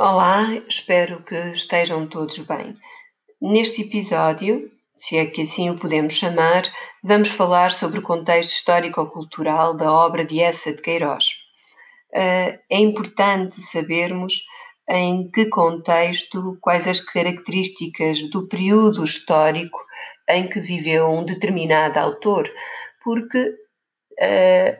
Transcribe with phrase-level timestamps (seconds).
[0.00, 2.72] Olá, espero que estejam todos bem.
[3.42, 6.62] Neste episódio, se é que assim o podemos chamar,
[7.02, 11.30] vamos falar sobre o contexto histórico-cultural da obra de Essa de Queiroz.
[12.14, 14.44] Eh, é importante sabermos
[14.88, 19.84] em que contexto, quais as características do período histórico
[20.28, 22.48] em que viveu um determinado autor,
[23.02, 24.78] porque uh,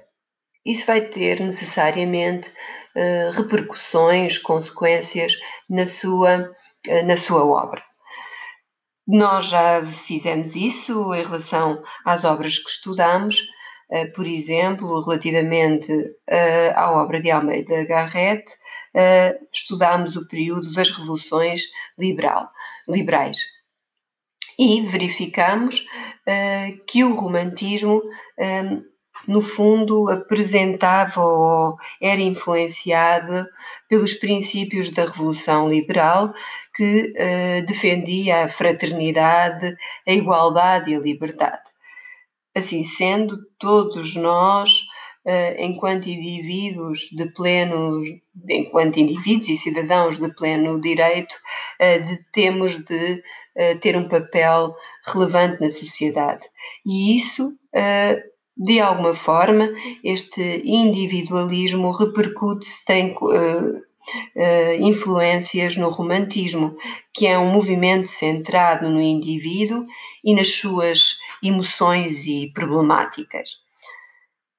[0.64, 2.53] isso vai ter necessariamente
[2.96, 5.34] uh, repercussões, consequências
[5.68, 6.50] na sua,
[6.89, 7.82] uh, na sua obra.
[9.07, 13.40] Nós já fizemos isso em relação às obras que estudamos,
[13.90, 15.93] uh, por exemplo, relativamente
[16.75, 18.44] à obra de Almeida Garrett,
[19.52, 21.63] estudámos o período das revoluções
[21.96, 22.50] liberal,
[22.89, 23.39] liberais
[24.58, 25.86] e verificamos
[26.86, 28.02] que o romantismo
[29.27, 33.47] no fundo, apresentava ou era influenciado
[33.89, 36.33] pelos princípios da Revolução Liberal,
[36.78, 41.62] que uh, defendia a fraternidade, a igualdade e a liberdade.
[42.55, 44.70] Assim sendo, todos nós,
[45.24, 48.00] uh, enquanto indivíduos de pleno,
[48.48, 51.34] enquanto indivíduos e cidadãos de pleno direito,
[51.80, 53.22] uh, de, temos de
[53.80, 54.72] ter um papel
[55.05, 56.46] relevante na sociedade.
[56.86, 57.50] E isso
[58.59, 59.70] de alguma forma,
[60.03, 66.77] este individualismo repercute-se, tem uh, uh, influências no romantismo,
[67.14, 69.86] que é um movimento centrado no indivíduo
[70.25, 73.51] e nas suas emoções e problemáticas.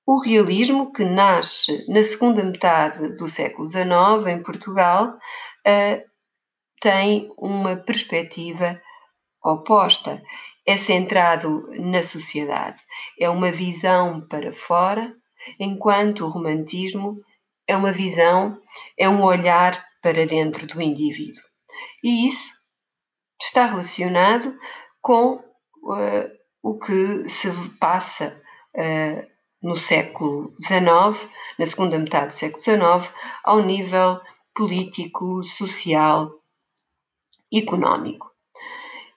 [0.06, 6.10] O realismo, que nasce na segunda metade do século XIX em Portugal, uh,
[6.80, 8.82] tem uma perspectiva
[9.44, 10.22] oposta
[10.70, 12.80] é centrado na sociedade,
[13.20, 15.12] é uma visão para fora,
[15.60, 17.20] enquanto o romantismo
[17.68, 18.62] é uma visão,
[18.96, 21.42] é um olhar para dentro do indivíduo.
[22.04, 22.52] E isso
[23.42, 24.56] está relacionado
[25.02, 26.30] com uh,
[26.62, 28.40] o que se passa
[28.76, 29.28] uh,
[29.64, 33.12] no século XIX, na segunda metade do século XIX,
[33.44, 34.22] ao nível
[34.54, 36.32] político, social,
[37.52, 38.30] económico.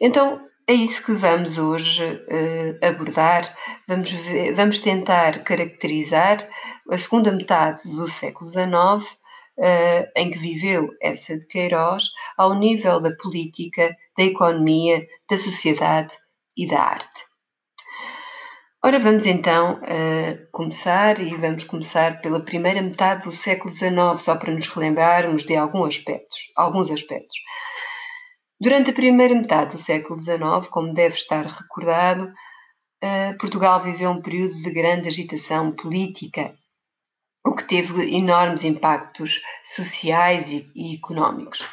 [0.01, 3.55] Então, é isso que vamos hoje uh, abordar.
[3.89, 6.49] Vamos, ver, vamos tentar caracterizar
[6.91, 9.05] a segunda metade do século XIX, uh,
[9.59, 12.05] eh, em que viveu essa de Queiroz,
[12.37, 16.13] ao nível da política, da economia, da sociedade
[16.57, 17.33] e da arte.
[18.85, 24.35] Ora, vamos então uh, começar e vamos começar pela primeira metade do século XIX, só
[24.35, 26.51] para nos relembrarmos de alguns aspectos.
[26.57, 27.37] Alguns aspectos.
[28.63, 32.33] Durante a primeira metade do século XIX, como deve estar recordado,
[33.03, 36.55] eh, Portugal viveu um período de grande agitação política,
[37.45, 41.67] o que teve enormes impactos sociais e, económicos.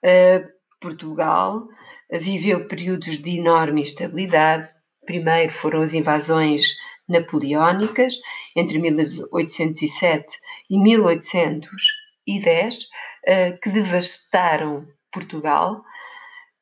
[0.00, 0.44] Eh,
[0.80, 1.66] Portugal
[2.08, 4.70] viveu períodos de enorme instabilidade.
[5.04, 6.68] Primeiro foram as invasões
[7.08, 8.14] napoleónicas
[8.54, 10.38] entre 1807
[10.70, 12.78] e 1810,
[13.26, 15.82] eh, que devastaram Portugal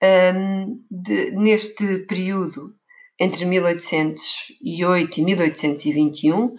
[0.05, 2.73] um, de, neste período
[3.19, 6.55] entre 1808 e 1821, uh,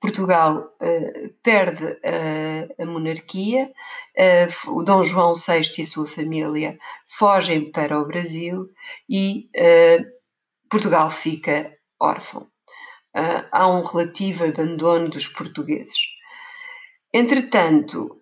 [0.00, 3.70] Portugal uh, perde uh, a monarquia,
[4.66, 6.76] o Dom João VI e a sua família
[7.16, 8.68] fogem para o Brasil
[9.08, 9.48] e
[10.68, 12.46] Portugal fica órfão.
[13.50, 15.96] há um relativo abandono dos portugueses.
[17.10, 18.20] Entretanto,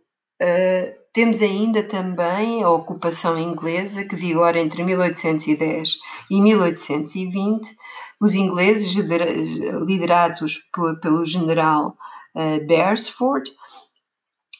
[1.12, 5.96] temos ainda também a ocupação inglesa, que vigora entre 1810
[6.30, 7.74] e 1820.
[8.20, 10.58] Os ingleses, liderados
[11.02, 11.96] pelo general
[12.36, 13.50] uh, Beresford,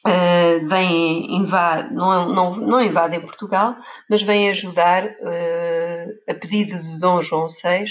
[0.05, 3.75] uh, vêm invade, não, não, não invadem Portugal,
[4.09, 7.85] mas vêm ajudar, uh, a pedido de Dom João VI,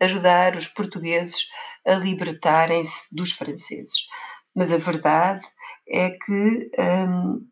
[0.00, 1.46] ajudar os portugueses
[1.86, 3.94] a libertarem-se dos franceses.
[4.54, 5.46] Mas a verdade
[5.88, 7.46] é que um,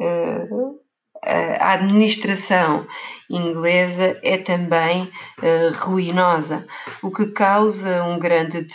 [0.00, 0.80] uh,
[1.22, 2.86] a administração
[3.30, 6.66] inglesa é também uh, ruinosa,
[7.02, 8.66] o que causa um grande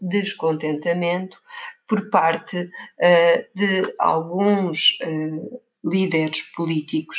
[0.00, 1.36] descontentamento
[1.86, 4.98] por parte uh, de alguns
[5.84, 7.18] líderes políticos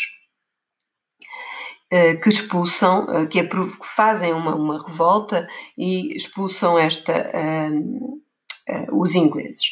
[2.23, 3.47] que expulsam, que,
[3.95, 5.47] fazem uma, uma, revolta
[5.77, 7.31] e expulsam esta,
[7.71, 8.21] hum,
[8.91, 9.67] os ingleses.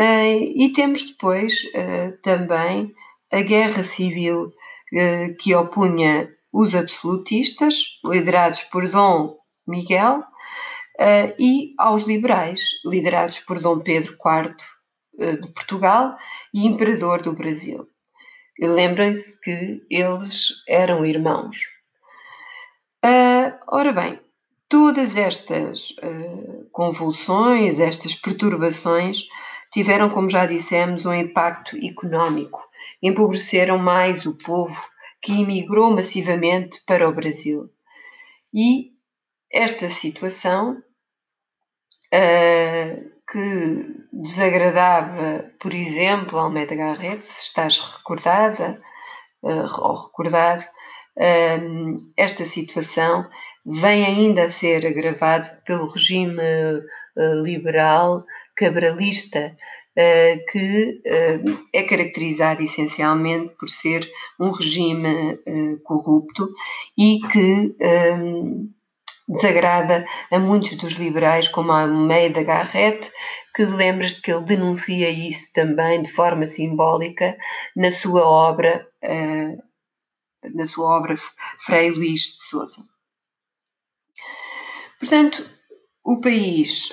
[0.00, 2.94] Uh, e temos depois uh, também
[3.30, 7.74] a guerra civil uh, que opunha os absolutistas,
[8.04, 9.36] liderados por Dom
[9.66, 10.22] Miguel,
[11.38, 14.54] e aos liberais, liderados por Dom Pedro IV
[15.40, 16.14] de Portugal
[16.52, 17.88] e imperador do Brasil.
[18.60, 21.56] Lembrem-se que eles eram irmãos.
[23.66, 24.20] Ora bem,
[24.68, 25.96] todas estas
[26.70, 29.26] convulsões, estas perturbações,
[29.72, 32.62] tiveram, como já dissemos, um impacto económico.
[33.02, 34.80] Empobreceram mais o povo
[35.22, 37.70] que imigrou massivamente para o Brasil.
[38.52, 38.92] E
[39.50, 40.82] esta situação,
[42.12, 48.82] uh, que desagradava, por exemplo, Almeida Garrett, se estás recordada
[49.42, 50.64] uh, ou recordado,
[51.16, 53.26] uh, esta situação
[53.64, 56.42] vem ainda a ser agravado pelo regime
[57.44, 59.56] liberal cabralista,
[60.50, 61.02] que
[61.72, 64.10] é caracterizado essencialmente por ser
[64.40, 65.38] um regime
[65.84, 66.48] corrupto
[66.96, 67.76] e que
[69.28, 73.10] desagrada a muitos dos liberais, como a Almeida Garrett,
[73.54, 77.36] que lembras que ele denuncia isso também de forma simbólica
[77.76, 78.86] na sua obra,
[80.54, 81.16] na sua obra
[81.60, 82.82] Frei Luís de Souza.
[84.98, 85.46] Portanto,
[86.02, 86.92] o país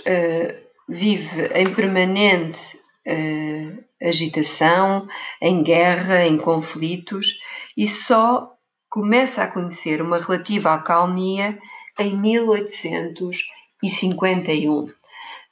[0.90, 2.78] vive em permanente
[3.08, 5.08] uh, agitação,
[5.42, 7.40] em guerra, em conflitos
[7.78, 8.52] e só
[8.90, 11.58] começa a conhecer uma relativa acalmia
[12.00, 14.88] em 1851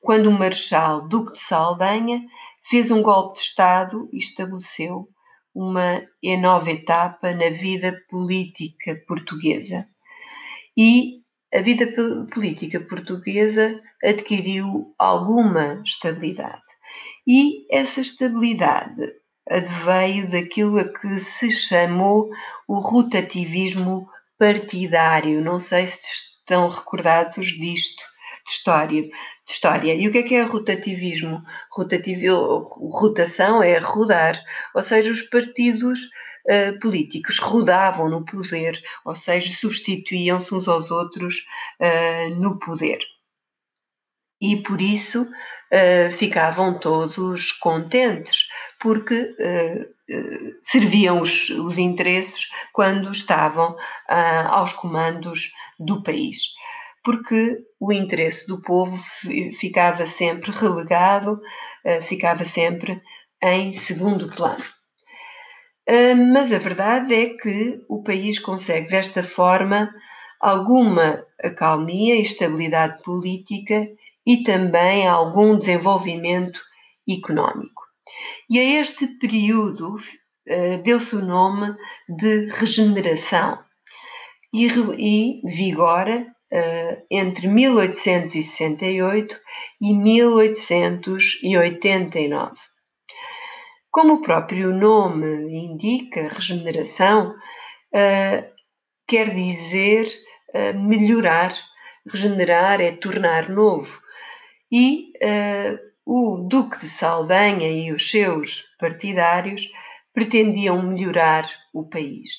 [0.01, 2.21] quando o Marechal Duque de Saldanha
[2.69, 5.07] fez um golpe de Estado e estabeleceu
[5.53, 6.01] uma
[6.39, 9.87] nova etapa na vida política portuguesa.
[10.77, 11.16] E
[11.53, 11.87] a vida
[12.33, 16.61] política portuguesa adquiriu alguma estabilidade.
[17.25, 19.13] E essa estabilidade
[19.49, 22.29] adveio daquilo a que se chamou
[22.67, 24.07] o rotativismo
[24.37, 25.41] partidário.
[25.41, 28.03] Não sei se estão recordados disto
[28.45, 29.11] de história, de
[29.47, 29.93] história.
[29.93, 31.41] E o que é que é rotativismo?
[31.71, 34.41] Rotativo, rotação é rodar,
[34.75, 35.99] ou seja, os partidos
[36.49, 41.45] uh, políticos rodavam no poder, ou seja, substituíam-se uns aos outros
[41.79, 42.99] uh, no poder.
[44.41, 48.47] E por isso uh, ficavam todos contentes,
[48.79, 49.35] porque
[50.61, 53.75] serviam os, os, interesses quando estavam
[54.07, 56.37] aos comandos do país
[57.07, 58.97] porque o interesse do povo
[59.57, 61.39] ficava sempre relegado,
[61.85, 63.01] eh, ficava sempre
[63.41, 64.76] em segundo plano.
[65.87, 69.93] Eh, mas a verdade é que o país consegue, desta forma,
[70.39, 73.87] alguma acalmia e estabilidade política
[74.25, 76.59] e também algum desenvolvimento
[77.09, 77.83] económico.
[78.49, 79.95] E a este período
[80.45, 81.73] eh, deu-se o nome
[82.09, 83.57] de regeneração
[84.53, 84.67] e,
[84.97, 89.35] e vigora uh, entre 1868
[89.81, 92.55] e 1889.
[93.97, 98.47] Como o próprio nome indica, regeneração uh,
[99.07, 100.05] quer dizer
[100.53, 101.51] uh, melhorar.
[102.07, 103.99] Regenerar é tornar novo.
[104.71, 105.13] E
[106.05, 109.63] o Duque de Saldanha e os seus partidários
[110.13, 112.29] pretendiam melhorar o país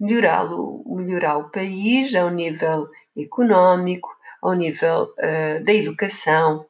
[0.00, 4.08] melhorar o, melhorar o país ao nível económico,
[4.42, 6.66] ao nível uh, da educação,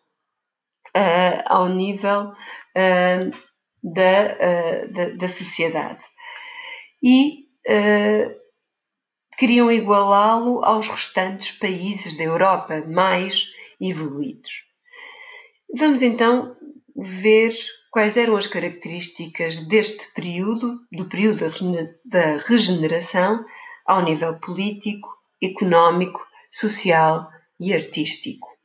[0.95, 2.33] uh, ao nível
[2.77, 3.46] uh,
[3.95, 6.03] da, da, da, sociedade.
[7.03, 7.47] E
[9.39, 13.47] queriam igualá-lo aos restantes países da Europa mais
[13.81, 14.65] evoluídos.
[15.77, 16.57] Vamos então
[16.97, 17.55] ver
[17.91, 21.45] quais eram as características deste período, do período
[22.05, 23.45] da regeneração,
[23.85, 25.09] ao nível político,
[25.43, 27.29] económico, social
[27.61, 28.56] e artístico.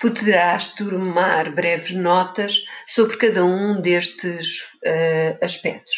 [0.00, 5.94] Poderás tomar breves notas sobre cada um destes uh, aspectos.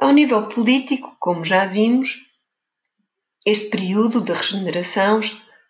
[0.00, 2.16] Ao nível político, como já vimos,
[3.46, 5.20] este período de regeneração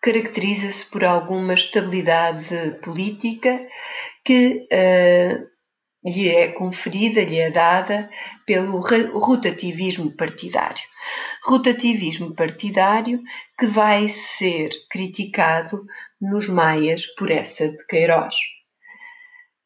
[0.01, 3.67] caracteriza-se por alguma estabilidade política
[4.23, 5.49] que uh,
[6.03, 8.09] lhe é conferida, lhe é dada
[8.45, 10.83] pelo rotativismo partidário.
[11.43, 13.21] Rotativismo partidário
[13.57, 15.85] que vai ser criticado
[16.19, 18.35] nos maias por essa de Queiroz.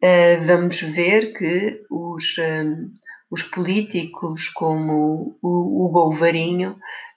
[0.03, 2.91] Uh, vamos ver que os, um,
[3.31, 6.73] os políticos como o, o uh,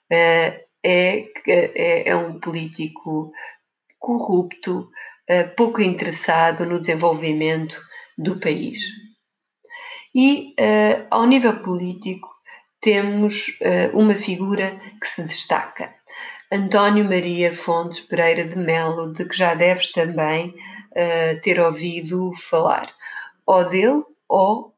[0.09, 3.31] é, é, é um político
[3.99, 4.89] corrupto,
[5.27, 7.75] eh, pouco interessado no desenvolvimento
[8.17, 8.79] do país.
[10.15, 10.55] E,
[11.11, 12.29] ao nível político,
[12.81, 15.93] temos uh, uma figura que se destaca.
[16.51, 22.93] António Maria Fontes Pereira de Melo, de que já deves também uh, ter ouvido falar.
[23.45, 24.73] ou dele ou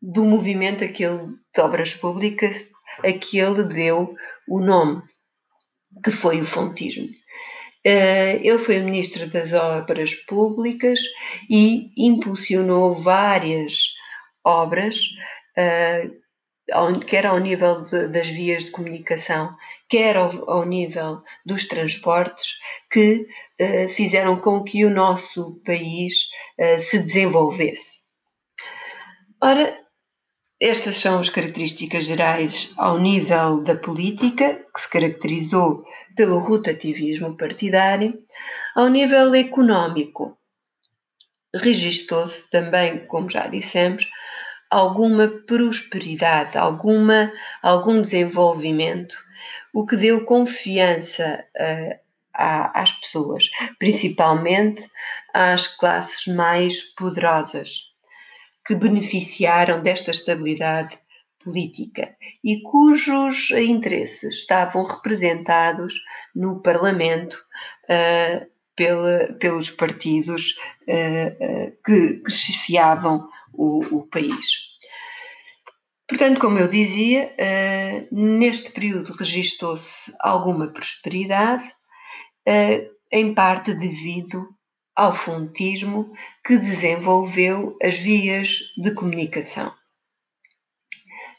[0.00, 2.64] do movimento aquele de obras públicas
[3.04, 4.16] a que ele deu
[4.48, 5.02] o nome,
[6.02, 7.08] que foi o fontismo.
[7.84, 10.98] Ele foi ministro das Obras Públicas
[11.50, 13.92] e impulsionou várias
[14.42, 14.96] obras,
[17.06, 19.54] quer ao nível das vias de comunicação,
[19.88, 22.58] quer ao, nível dos transportes,
[22.90, 23.26] que
[23.94, 26.28] fizeram com que o nosso país
[26.78, 27.98] se desenvolvesse.
[29.42, 29.78] Ora,
[30.60, 35.84] estas são as características gerais ao nível da política, que se caracterizou
[36.16, 38.18] pelo rotativismo partidário.
[38.74, 40.38] Ao nível económico,
[41.54, 44.08] registou-se também, como já dissemos,
[44.74, 49.14] alguma prosperidade, alguma, algum desenvolvimento,
[49.72, 51.98] o que deu confiança uh,
[52.34, 54.84] às pessoas, principalmente
[55.32, 57.92] às classes mais poderosas
[58.66, 60.98] que beneficiaram desta estabilidade
[61.44, 65.94] política e cujos interesses estavam representados
[66.34, 67.36] no Parlamento
[67.84, 70.56] uh, pela, pelos partidos
[70.88, 74.46] uh, uh, que, que chefiavam o, o, país.
[76.08, 77.34] Portanto, como eu dizia,
[78.12, 81.64] neste período registou-se alguma prosperidade,
[83.10, 84.46] em parte devido
[84.94, 86.12] ao fontismo
[86.44, 89.72] que desenvolveu as vias de comunicação.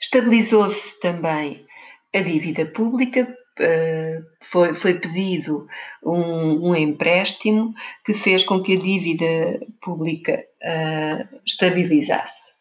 [0.02, 1.66] Estabilizou-se também
[2.14, 3.45] a dívida pública, eh,
[4.50, 5.68] foi, foi pedido
[6.04, 7.74] um, um, empréstimo
[8.06, 12.54] que fez com que a dívida pública uh, estabilizasse.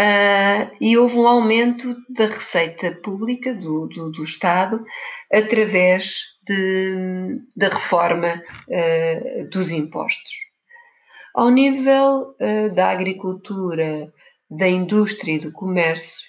[0.00, 4.82] Uh, e houve um aumento da receita pública do, do, do Estado
[5.32, 6.14] através
[6.46, 10.32] de, da reforma uh, dos impostos.
[11.34, 12.36] Ao nível
[12.74, 14.12] da agricultura,
[14.50, 16.20] da indústria e do comércio,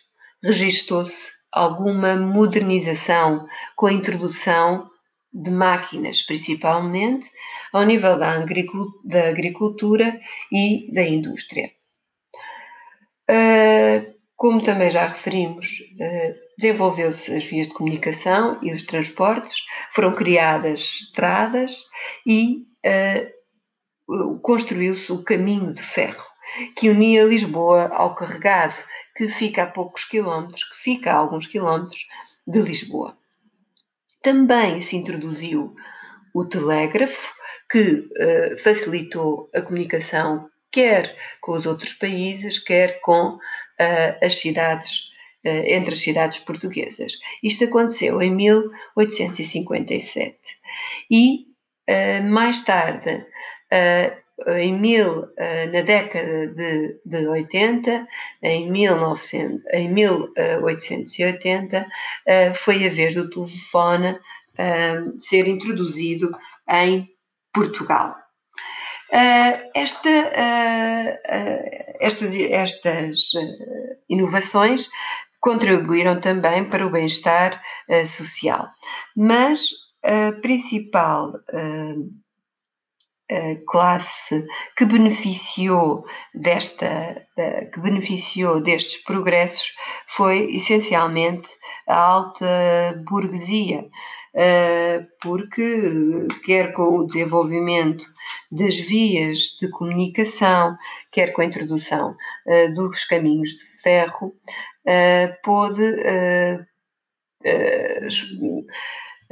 [0.41, 3.45] registou-se alguma modernização
[3.75, 4.89] com a introdução
[5.31, 7.29] de máquinas, principalmente
[7.71, 10.19] ao nível da agricultura
[10.51, 11.71] e da indústria.
[13.29, 20.13] Uh, como também já referimos, uh, desenvolveu-se as vias de comunicação e os transportes, foram
[20.13, 21.77] criadas estradas
[22.27, 22.65] e
[24.07, 26.33] uh, construiu-se o caminho de ferro
[26.75, 28.75] que unia Lisboa ao Carregado,
[29.15, 32.07] que fica a poucos quilómetros, que fica a alguns quilómetros
[32.47, 33.17] de Lisboa.
[34.21, 35.75] Também se introduziu
[36.33, 37.33] o telégrafo,
[37.69, 43.39] que uh, facilitou a comunicação quer com os outros países, quer com uh,
[44.21, 45.09] as cidades,
[45.45, 47.13] uh, entre as cidades portuguesas.
[47.41, 50.37] Isto aconteceu em 1857.
[51.09, 51.45] E
[52.23, 53.25] mais tarde,
[54.47, 58.07] em mil, na década de, de 80,
[58.41, 61.87] em, 1900, em 1880,
[62.55, 64.17] foi a vez do telefone
[65.17, 66.35] ser introduzido
[66.67, 67.07] em
[67.53, 68.15] Portugal.
[69.11, 70.09] esta,
[71.99, 73.31] estas, estas
[74.09, 74.89] inovações
[75.39, 77.61] contribuíram também para o bem-estar
[78.07, 78.67] social,
[79.15, 79.69] mas
[80.03, 81.33] a principal
[83.67, 87.25] classe que beneficiou desta
[87.73, 89.73] que beneficiou destes progressos
[90.07, 91.49] foi essencialmente
[91.87, 93.85] a alta burguesia
[95.21, 98.05] porque quer com o desenvolvimento
[98.51, 100.75] das vias de comunicação,
[101.11, 102.15] quer com a introdução
[102.75, 104.33] dos caminhos de ferro,
[105.43, 105.83] pôde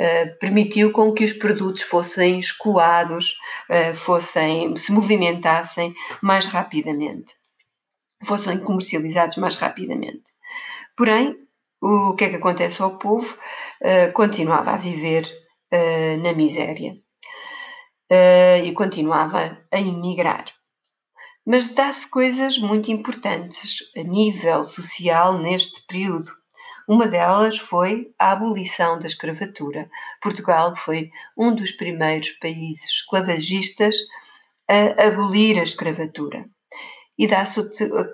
[0.01, 3.35] Uh, permitiu com que os produtos fossem escoados,
[3.69, 5.93] uh, fossem, se movimentassem
[6.23, 7.35] mais rapidamente,
[8.25, 10.23] fossem comercializados mais rapidamente.
[10.97, 11.37] Porém,
[11.79, 13.31] o que é que acontece ao povo?
[13.79, 15.29] Uh, continuava a viver
[16.21, 16.97] na miséria
[18.61, 20.43] e continuava a emigrar.
[21.45, 26.29] Mas dá-se coisas muito importantes a nível social neste período
[26.87, 29.89] uma delas foi a abolição da escravatura.
[30.21, 33.95] Portugal foi um dos primeiros países esclavagistas
[34.67, 36.45] a abolir a escravatura.
[37.17, 37.59] E dá-se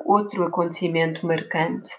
[0.05, 1.91] outro acontecimento marcante,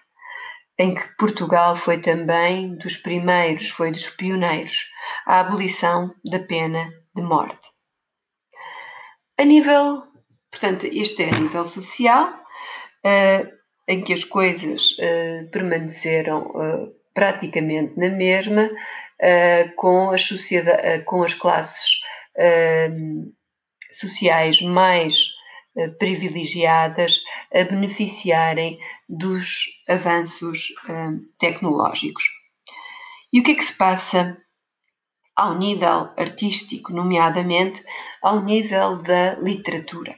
[0.78, 4.86] em que Portugal foi também dos primeiros, foi dos pioneiros,
[5.26, 7.68] a abolição da pena de morte.
[9.38, 10.04] A nível,
[10.50, 12.32] portanto, este é a nível social.
[13.04, 13.57] Uh,
[13.88, 20.28] em que as coisas uh, permaneceram uh, praticamente na mesma, uh, com, as
[21.06, 21.98] com as classes
[23.90, 25.26] sociais mais
[25.98, 27.20] privilegiadas
[27.52, 28.78] a beneficiarem
[29.08, 30.68] dos avanços
[31.40, 32.22] tecnológicos.
[33.32, 34.40] E o que é que se passa
[35.34, 37.84] ao nível artístico, nomeadamente
[38.22, 40.16] ao nível da literatura?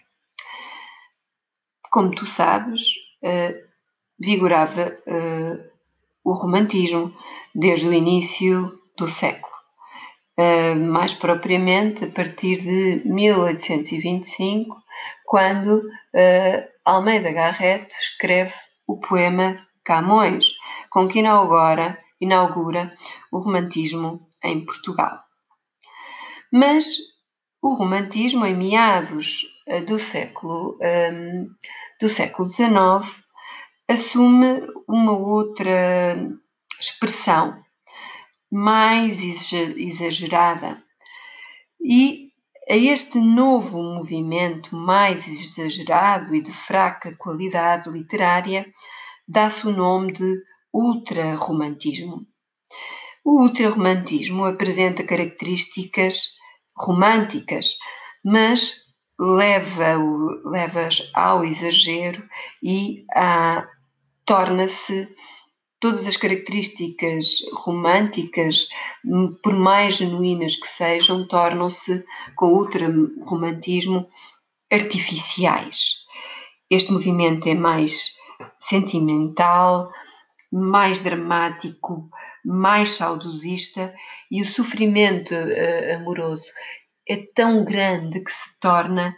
[1.91, 2.83] Como tu sabes,
[4.19, 4.97] vigorava
[6.25, 7.15] o romantismo
[7.55, 9.51] desde o início do século.
[10.77, 14.77] mais propriamente a partir de 1825,
[15.25, 15.83] quando
[16.85, 18.55] Almeida Garrett escreve
[18.87, 20.47] o poema Camões,
[20.91, 22.97] com que inaugura, inaugura
[23.31, 25.19] o romantismo em Portugal.
[26.53, 26.87] Mas
[27.63, 29.43] o romantismo, em meados
[29.87, 30.79] do século,
[32.01, 32.71] do século XIX,
[33.87, 36.17] assume uma outra
[36.81, 37.63] expressão
[38.51, 40.83] mais exagerada
[41.81, 42.31] e
[42.69, 48.67] a este novo movimento mais exagerado e de fraca qualidade literária
[49.27, 50.43] dá-se o nome de
[50.73, 52.27] ultrarromantismo.
[53.25, 56.23] O ultrarromantismo apresenta características
[56.77, 57.77] românticas,
[58.25, 58.90] mas
[59.21, 62.23] leva ao exagero
[62.63, 63.05] e
[64.25, 65.09] torna-se
[65.79, 68.69] todas as características românticas,
[69.05, 72.05] hum, por mais genuínas que sejam, tornam-se,
[72.37, 74.09] com ultra-romantismo,
[74.71, 75.97] artificiais.
[76.71, 78.15] Este movimento é mais
[78.59, 79.91] sentimental,
[80.53, 82.09] mais dramático,
[82.45, 83.93] mais saudosista
[84.31, 86.49] e o sofrimento uh, amoroso
[87.11, 89.17] é tão grande que se torna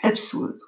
[0.00, 0.58] absurdo.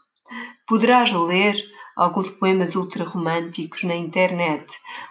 [0.66, 1.56] Poderás ler
[1.96, 4.66] alguns poemas ultrarromânticos na internet.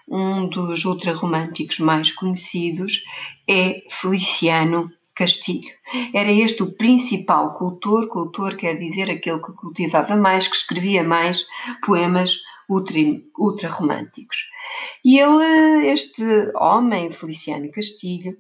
[0.06, 3.04] Um dos ultrarromânticos mais conhecidos
[3.50, 5.74] é Feliciano Castilho.
[6.14, 11.46] Era este o principal cultor, cultor quer dizer aquele que cultivava mais, que escrevia mais
[11.86, 12.36] poemas
[12.70, 14.38] ultrarromânticos.
[15.06, 18.38] E ele, este homem, Feliciano Castilho,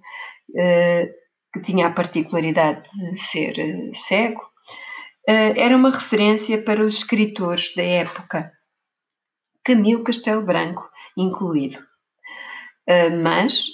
[0.53, 1.10] eh,
[1.53, 4.41] que tinha a particularidade de ser eh, cego,
[5.27, 8.51] eh, era uma referência para os escritores da época,
[9.63, 11.79] Camilo Castelo Branco incluído.
[12.86, 13.65] Eh, mas,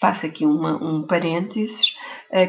[0.00, 1.94] faço aqui uma, um parênteses,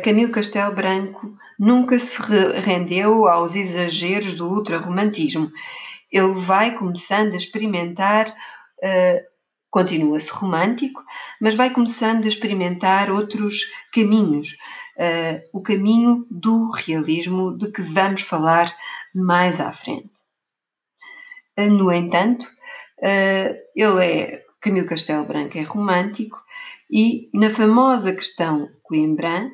[0.03, 2.21] Camilo Castelo Branco nunca se
[2.63, 5.51] rendeu aos exageros do ultrarromantismo.
[6.11, 8.31] Ele vai começando a experimentar,
[9.71, 11.03] continua-se romântico,
[11.39, 14.57] mas vai começando a experimentar outros caminhos
[14.97, 18.75] uh, o caminho do realismo de que vamos falar
[19.13, 20.11] mais à frente.
[21.57, 26.39] Uh, no entanto, uh, ele é, Camilo Castelo Branco é romântico
[26.89, 29.49] e na famosa questão Coimbra,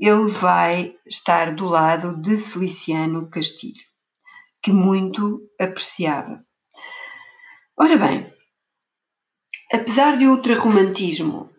[0.00, 3.84] ele vai estar do lado de Feliciano Castilho,
[4.60, 6.42] que muito apreciava.
[7.76, 8.31] Ora bem,
[9.72, 11.50] apesar de ultrarromantismo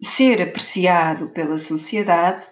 [0.00, 2.44] ser apreciado pela sociedade,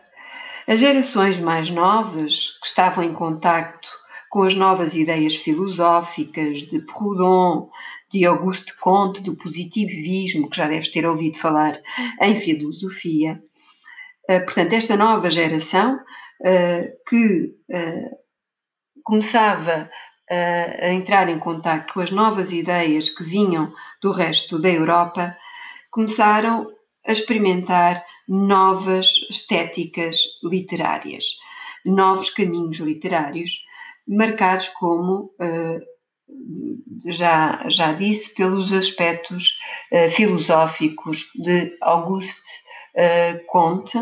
[0.67, 3.88] as gerações mais novas, que estavam em contacto
[4.31, 7.69] com as novas ideias filosóficas de Proudhon,
[8.11, 11.79] de Auguste Comte, do positivismo, que já deves ter ouvido falar
[12.21, 13.43] em filosofia.
[14.29, 15.99] Eh, portanto, esta nova geração
[16.45, 18.11] eh, que eh,
[19.03, 19.91] começava
[20.35, 25.37] a entrar em contato com as novas ideias que vinham do resto da Europa,
[25.90, 26.66] começaram
[27.07, 31.25] a experimentar novas estéticas literárias,
[31.85, 33.66] novos caminhos literários,
[34.07, 35.81] marcados como, eh,
[37.09, 39.59] já, já disse, pelos aspectos
[39.90, 42.49] eh, filosóficos de Auguste
[42.95, 43.99] eh, Comte,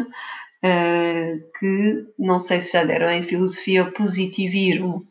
[1.59, 5.10] que não sei se já deram em filosofia o positivismo.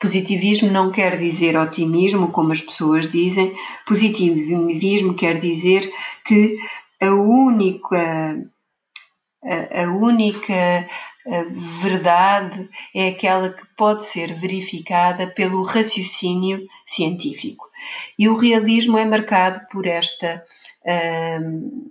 [0.00, 3.54] Positivismo não quer dizer otimismo, como as pessoas dizem.
[3.86, 5.92] Positivismo quer dizer
[6.24, 6.58] que
[7.00, 8.42] a única,
[9.44, 10.88] a, a única
[11.82, 17.68] verdade é aquela que pode ser verificada pelo raciocínio científico.
[18.18, 20.44] E o realismo é marcado por esta.
[20.84, 21.90] Um,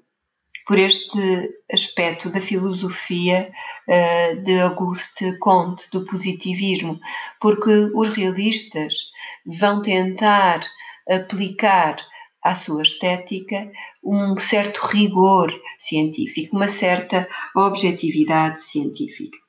[0.70, 3.52] por este aspecto da filosofia
[3.88, 7.00] uh, de Auguste Comte, do positivismo,
[7.42, 8.94] porque os realistas
[9.44, 10.64] vão tentar
[11.10, 11.98] aplicar
[12.44, 13.72] à sua estética
[14.04, 19.40] um certo rigor científico, uma certa objetividade científica.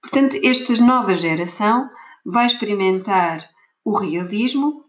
[0.00, 1.90] Portanto, esta nova geração
[2.24, 3.44] vai experimentar
[3.84, 4.84] o realismo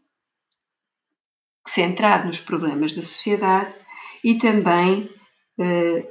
[1.68, 3.74] centrado nos problemas da sociedade
[4.24, 5.10] e também
[5.60, 6.04] eh,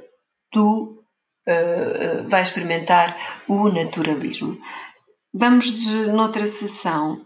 [0.53, 1.03] do
[1.47, 4.57] uh, vai experimentar o naturalismo.
[5.33, 7.21] Vamos, de, noutra sessão,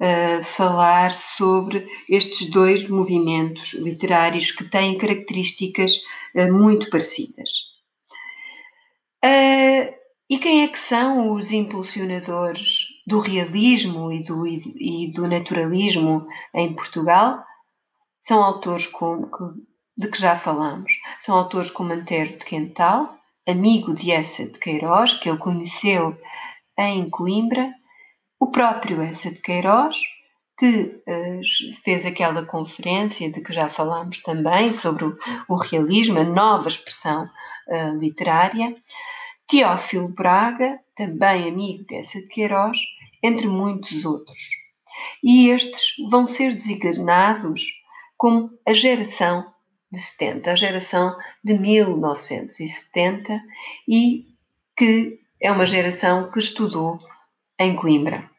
[0.00, 5.96] uh, falar sobre estes dois movimentos literários que têm características
[6.50, 7.50] muito parecidas.
[10.30, 16.74] e quem é que são os impulsionadores do realismo e do, e do naturalismo em
[16.74, 17.44] Portugal?
[18.18, 19.30] São autores como,
[19.94, 20.90] de que já falamos.
[21.24, 26.18] São autores como Antero de Quental, amigo de Essa de Queiroz, que ele conheceu
[26.76, 27.72] em Coimbra,
[28.40, 29.96] o próprio Essa de Queiroz,
[30.58, 31.40] que uh,
[31.84, 37.30] fez aquela conferência de que já falámos também sobre o, o realismo, a nova expressão
[37.68, 38.74] uh, literária,
[39.46, 42.78] Teófilo Braga, também amigo de Essa de Queiroz,
[43.22, 44.40] entre muitos outros.
[45.22, 47.62] E estes vão ser designados
[48.16, 49.51] como a geração
[49.92, 53.42] de 70, a geração de 1970
[53.86, 54.24] e
[54.76, 56.98] que é uma geração que estudou
[57.58, 58.30] em Coimbra.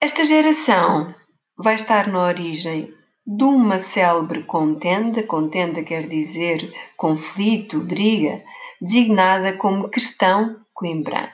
[0.00, 1.14] Esta geração
[1.56, 2.94] vai estar na origem
[3.26, 8.42] de uma célebre contenda, contenda quer dizer conflito, briga,
[8.80, 11.28] designada como questão coimbrã.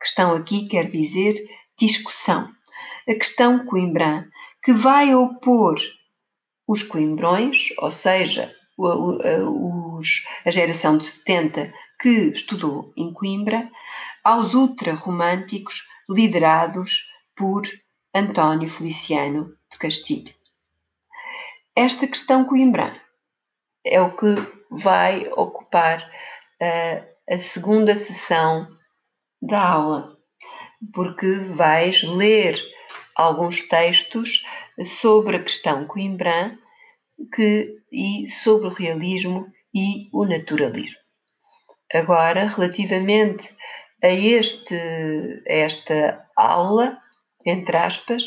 [0.00, 1.34] Questão aqui quer dizer
[1.78, 2.48] discussão.
[3.08, 4.24] A questão coimbrã
[4.62, 5.78] que vai opor
[6.66, 13.70] os coimbrões, ou seja, os, a geração de 70 que estudou em Coimbra,
[14.22, 17.62] aos ultrarromânticos liderados por
[18.14, 20.34] António Feliciano de Castilho.
[21.76, 22.94] Esta questão coimbrã
[23.84, 24.34] é o que
[24.70, 28.68] vai ocupar uh, a segunda sessão
[29.42, 30.16] da aula,
[30.92, 32.60] porque vais ler
[33.14, 34.44] alguns textos
[34.82, 36.56] sobre a questão Coimbrã
[37.34, 40.98] que, e sobre o realismo e o naturalismo.
[41.92, 43.54] Agora, relativamente
[44.02, 44.74] a, este,
[45.46, 46.98] esta aula,
[47.46, 48.22] entre aspas,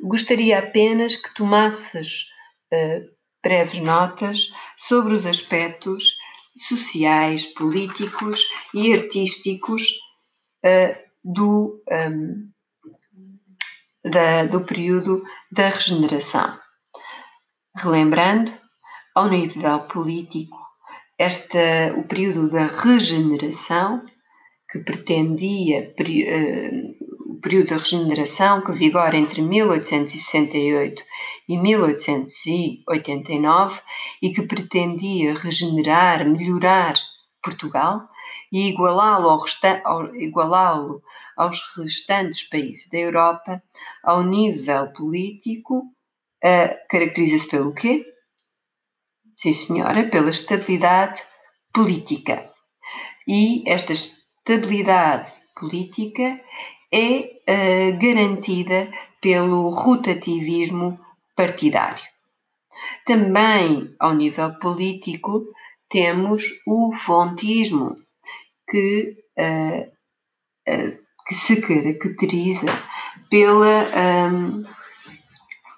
[0.00, 2.26] gostaria apenas que tomasses
[2.72, 3.08] uh,
[3.42, 6.16] breves notas sobre os aspectos
[6.56, 9.82] sociais, políticos e artísticos
[10.64, 12.51] uh, do, um,
[14.04, 16.56] da, do período da regeneração.
[17.76, 18.52] Relembrando,
[19.14, 20.56] ao nível político,
[21.18, 24.02] esta, o período da regeneração,
[24.70, 31.02] que pretendia uh, o período da regeneração que vigora entre 1868
[31.48, 33.80] e 1889
[34.22, 36.94] e que pretendia regenerar, melhorar
[37.42, 38.08] Portugal
[38.52, 39.30] e igualá-lo
[39.84, 40.78] ao, igualá
[41.36, 43.62] aos restantes países da Europa,
[44.04, 48.04] ao nível político, uh, caracteriza-se pelo quê?
[49.38, 51.22] Sim, senhora, pela estabilidade
[51.72, 52.48] política.
[53.26, 56.38] E esta estabilidade política
[56.92, 60.98] é uh, garantida pelo rotativismo
[61.34, 62.04] partidário.
[63.06, 65.46] Também, ao nível político,
[65.88, 67.96] temos o fontismo,
[68.68, 69.90] que uh,
[70.68, 72.66] uh, que se caracteriza
[73.30, 73.84] pela,
[74.30, 74.64] um,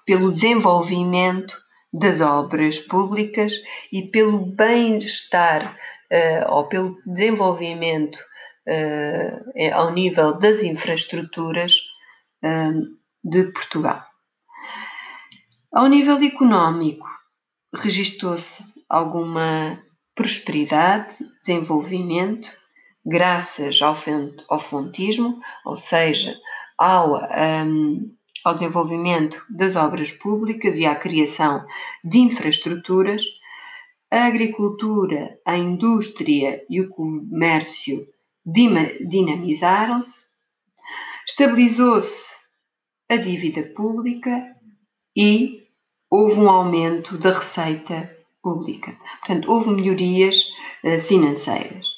[0.05, 1.55] pelo desenvolvimento
[1.93, 3.53] das obras públicas
[3.91, 5.77] e pelo bem-estar
[6.11, 8.19] uh, ou pelo desenvolvimento
[9.73, 11.73] ao nível das infraestruturas
[12.43, 12.81] uh,
[13.23, 14.03] de Portugal.
[15.71, 17.07] Ao nível económico,
[17.71, 19.79] registrou-se alguma
[20.15, 22.49] prosperidade, desenvolvimento,
[23.05, 23.95] graças ao,
[24.49, 26.35] ao fontismo, ou seja,
[26.77, 27.15] ao,
[27.65, 28.11] um,
[28.43, 31.65] ao desenvolvimento das obras públicas e à criação
[32.03, 33.23] de infraestruturas,
[34.11, 38.07] a agricultura, a indústria e o comércio
[38.45, 40.25] dinamizaram-se,
[41.27, 42.33] estabilizou-se
[43.09, 44.55] a dívida pública
[45.15, 45.63] e
[46.09, 48.95] houve um aumento da receita pública.
[49.19, 50.45] Portanto, houve melhorias
[50.83, 51.94] uh, financeiras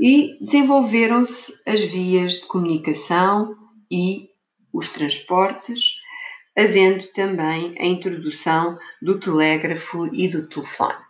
[0.00, 3.56] e desenvolveram-se as vias de comunicação
[3.90, 4.28] e
[4.72, 5.80] os transportes,
[6.56, 11.08] havendo também a introdução do telégrafo e do telefone.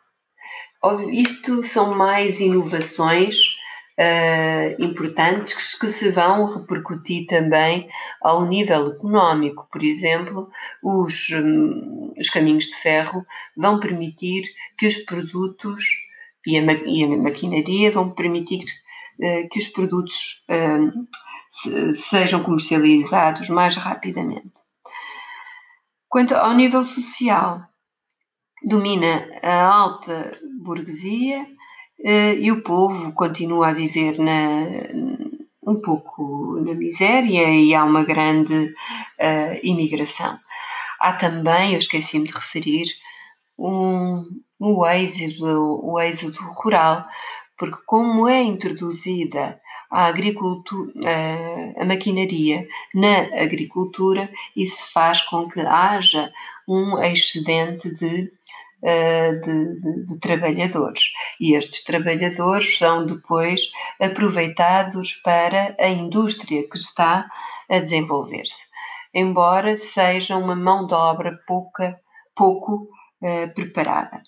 [1.11, 3.37] Isto são mais inovações
[3.98, 7.88] uh, importantes que, se vão repercutir também
[8.22, 9.68] ao nível económico.
[9.72, 10.48] Por exemplo,
[10.83, 14.44] os, um, os caminhos de ferro vão permitir
[14.79, 15.85] que os produtos
[16.48, 18.64] e a, e a maquinaria vão permitir
[19.20, 21.06] uh, que os produtos uh,
[21.50, 24.54] se, sejam comercializados mais rapidamente.
[26.08, 27.61] Quanto ao nível social,
[28.64, 34.64] domina a alta burguesia uh, e o povo continua a viver na,
[35.66, 38.74] um pouco na miséria e há uma grande
[39.62, 40.38] imigração.
[40.98, 42.87] Há também, eu esqueci-me de referir,
[43.58, 44.24] um,
[44.60, 47.04] um êxodo, o êxodo rural,
[47.58, 50.92] porque como é introduzida a agricultura,
[51.78, 56.30] a maquinaria na agricultura, isso faz com que haja
[56.68, 58.30] um excedente de,
[58.82, 61.04] de, de, de trabalhadores.
[61.40, 63.62] E estes trabalhadores são depois
[63.98, 67.26] aproveitados para a indústria que está
[67.68, 68.62] a desenvolver-se,
[69.14, 71.98] embora seja uma mão de obra pouca,
[72.36, 72.88] pouco
[73.22, 74.22] uh, preparada.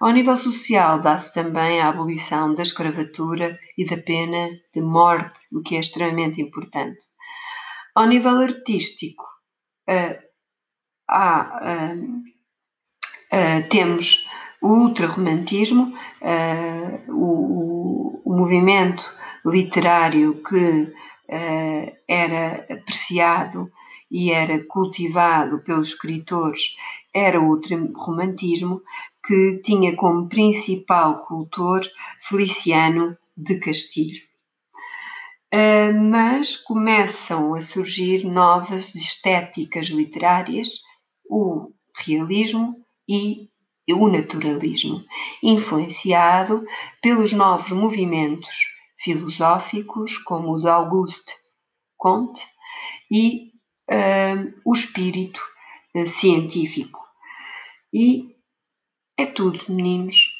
[0.00, 5.60] Ao nível social, dá-se também a abolição da escravatura e da pena de morte, o
[5.60, 6.98] que é extremamente importante.
[7.94, 9.24] Ao nível artístico,
[9.88, 10.18] uh,
[11.06, 11.98] há, uh,
[13.36, 14.26] uh, temos
[14.62, 15.94] o ultrarromantismo,
[17.08, 19.02] o, o, movimento
[19.44, 20.92] literário que
[22.06, 23.70] era apreciado
[24.10, 26.76] e era cultivado pelos escritores
[27.14, 28.82] era o ultrarromantismo,
[29.26, 31.86] que tinha como principal cultor
[32.22, 34.22] Feliciano de Castilho.
[35.52, 40.68] Uh, mas começam a surgir novas estéticas literárias,
[41.28, 41.72] o
[42.06, 42.76] realismo
[43.08, 43.48] e
[43.92, 45.04] o naturalismo,
[45.42, 46.64] influenciado
[47.02, 48.68] pelos novos movimentos
[49.02, 51.32] filosóficos, como o de Auguste
[51.96, 52.42] Comte,
[53.10, 53.50] e
[53.90, 55.40] uh, o espírito
[55.96, 56.99] uh, científico.
[57.92, 58.34] E
[59.18, 60.30] é tudo, meninos,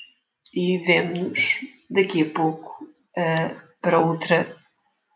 [0.55, 1.59] e vemo-nos
[1.89, 4.57] daqui a pouco uh, para outra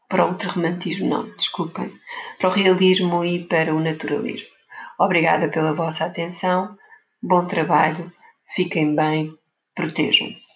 [0.08, 1.90] para outro romantismo, não, desculpem,
[2.38, 4.48] para o realismo e para o naturalismo.
[4.98, 6.76] Obrigada pela vossa atenção,
[7.20, 8.12] bom trabalho,
[8.54, 9.32] fiquem bem,
[9.74, 10.52] protejam-se.